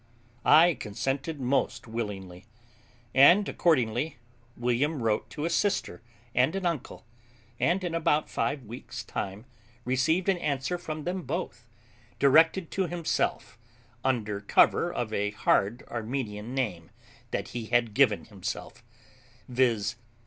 I 0.45 0.73
consented 0.73 1.39
most 1.39 1.85
willingly; 1.87 2.45
and 3.13 3.47
accordingly 3.47 4.17
William 4.57 5.03
wrote 5.03 5.29
to 5.29 5.45
a 5.45 5.49
sister 5.51 6.01
and 6.33 6.55
an 6.55 6.65
uncle, 6.65 7.05
and 7.59 7.83
in 7.83 7.93
about 7.93 8.27
five 8.27 8.63
weeks' 8.63 9.03
time 9.03 9.45
received 9.85 10.27
an 10.27 10.39
answer 10.39 10.79
from 10.79 11.03
them 11.03 11.21
both, 11.21 11.67
directed 12.17 12.71
to 12.71 12.87
himself, 12.87 13.59
under 14.03 14.39
cover 14.41 14.91
of 14.91 15.13
a 15.13 15.29
hard 15.29 15.83
Armenian 15.87 16.55
name 16.55 16.89
that 17.29 17.49
he 17.49 17.67
had 17.67 17.93
given 17.93 18.25
himself, 18.25 18.83
viz. 19.47 19.97